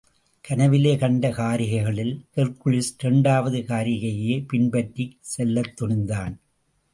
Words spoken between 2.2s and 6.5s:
Hercules இரண்டாவது காரிகையையே பின்பற்றிச் செல்லத் துணிந்தான்.